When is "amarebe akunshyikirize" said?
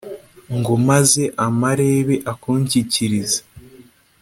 1.47-3.39